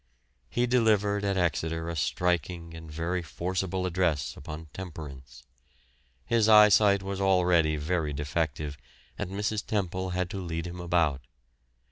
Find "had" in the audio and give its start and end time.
10.09-10.27